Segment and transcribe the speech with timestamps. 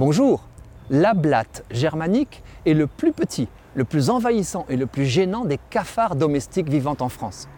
[0.00, 0.40] Bonjour
[0.88, 5.58] La blatte germanique est le plus petit, le plus envahissant et le plus gênant des
[5.68, 7.50] cafards domestiques vivant en France.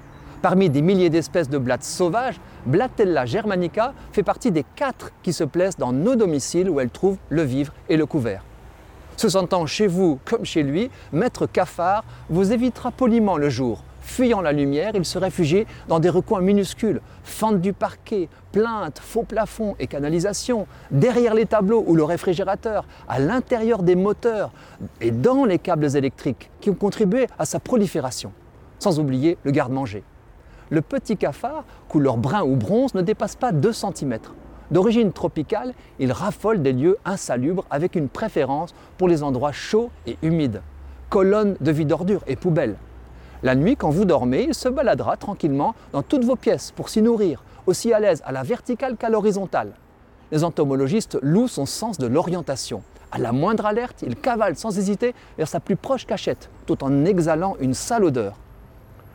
[0.42, 5.44] Parmi des milliers d'espèces de blattes sauvages, Blattella germanica fait partie des quatre qui se
[5.44, 8.42] plaisent dans nos domiciles où elle trouve le vivre et le couvert.
[9.16, 14.40] Se sentant chez vous comme chez lui, Maître Cafard vous évitera poliment le jour, Fuyant
[14.40, 19.76] la lumière, il se réfugie dans des recoins minuscules, fentes du parquet, plaintes, faux plafonds
[19.78, 24.50] et canalisations, derrière les tableaux ou le réfrigérateur, à l'intérieur des moteurs
[25.00, 28.32] et dans les câbles électriques qui ont contribué à sa prolifération.
[28.80, 30.02] Sans oublier le garde-manger.
[30.70, 34.18] Le petit cafard, couleur brun ou bronze, ne dépasse pas 2 cm.
[34.72, 40.16] D'origine tropicale, il raffole des lieux insalubres avec une préférence pour les endroits chauds et
[40.22, 40.62] humides.
[41.08, 42.76] Colonne de vie d'ordures et poubelles.
[43.44, 47.02] La nuit, quand vous dormez, il se baladera tranquillement dans toutes vos pièces pour s'y
[47.02, 49.72] nourrir, aussi à l'aise à la verticale qu'à l'horizontale.
[50.30, 52.82] Les entomologistes louent son sens de l'orientation.
[53.10, 57.04] À la moindre alerte, il cavale sans hésiter vers sa plus proche cachette, tout en
[57.04, 58.38] exhalant une sale odeur.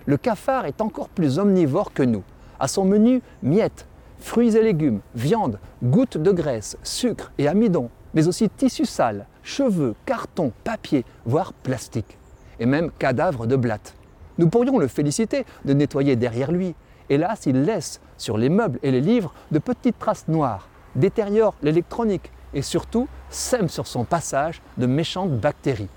[0.05, 2.23] Le cafard est encore plus omnivore que nous.
[2.59, 3.87] À son menu, miettes,
[4.19, 9.95] fruits et légumes, viande, gouttes de graisse, sucre et amidon, mais aussi tissus sales, cheveux,
[10.05, 12.17] carton, papier, voire plastique,
[12.59, 13.93] et même cadavres de blattes.
[14.37, 16.75] Nous pourrions le féliciter de nettoyer derrière lui.
[17.09, 22.31] Hélas, il laisse sur les meubles et les livres de petites traces noires, détériore l'électronique
[22.53, 25.89] et surtout sème sur son passage de méchantes bactéries.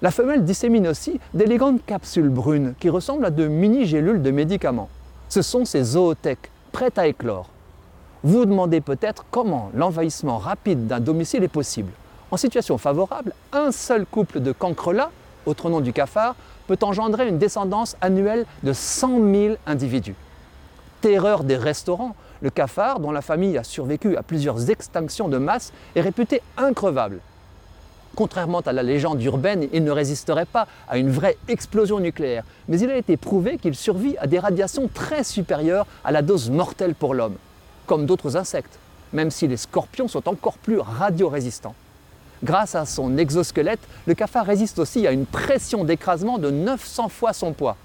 [0.00, 4.88] La femelle dissémine aussi d'élégantes capsules brunes qui ressemblent à de mini-gélules de médicaments.
[5.28, 7.48] Ce sont ces zoothèques prêtes à éclore.
[8.24, 11.92] Vous vous demandez peut-être comment l'envahissement rapide d'un domicile est possible.
[12.30, 15.10] En situation favorable, un seul couple de cancrelats,
[15.46, 16.34] autre nom du cafard,
[16.66, 20.14] peut engendrer une descendance annuelle de 100 000 individus.
[21.00, 25.72] Terreur des restaurants, le cafard, dont la famille a survécu à plusieurs extinctions de masse,
[25.94, 27.20] est réputé increvable.
[28.14, 32.78] Contrairement à la légende urbaine, il ne résisterait pas à une vraie explosion nucléaire, mais
[32.78, 36.94] il a été prouvé qu'il survit à des radiations très supérieures à la dose mortelle
[36.94, 37.36] pour l'homme,
[37.86, 38.78] comme d'autres insectes,
[39.12, 41.74] même si les scorpions sont encore plus radiorésistants.
[42.44, 47.32] Grâce à son exosquelette, le cafard résiste aussi à une pression d'écrasement de 900 fois
[47.32, 47.76] son poids.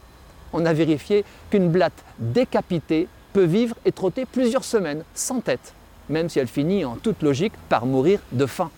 [0.51, 5.73] On a vérifié qu'une blatte décapitée peut vivre et trotter plusieurs semaines sans tête,
[6.09, 8.72] même si elle finit en toute logique par mourir de faim.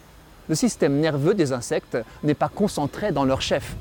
[0.49, 3.75] Le système nerveux des insectes n'est pas concentré dans leur chef.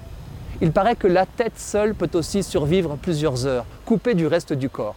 [0.60, 4.68] Il paraît que la tête seule peut aussi survivre plusieurs heures, coupée du reste du
[4.68, 4.94] corps.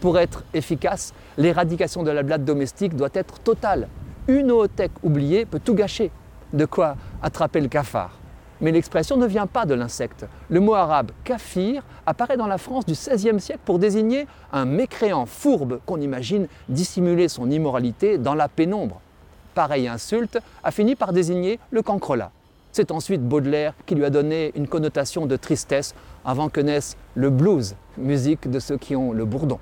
[0.00, 3.88] Pour être efficace, l'éradication de la blatte domestique doit être totale,
[4.38, 6.10] une ootech oubliée peut tout gâcher.
[6.52, 8.18] De quoi attraper le cafard.
[8.60, 10.26] Mais l'expression ne vient pas de l'insecte.
[10.48, 15.26] Le mot arabe kafir apparaît dans la France du XVIe siècle pour désigner un mécréant
[15.26, 19.00] fourbe qu'on imagine dissimuler son immoralité dans la pénombre.
[19.54, 22.32] Pareille insulte a fini par désigner le cancrelat.
[22.72, 27.30] C'est ensuite Baudelaire qui lui a donné une connotation de tristesse avant que naisse le
[27.30, 29.58] blues, musique de ceux qui ont le bourdon.